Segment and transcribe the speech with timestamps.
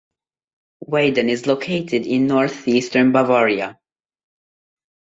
[0.83, 3.77] Weiden is located in northeastern Bavaria.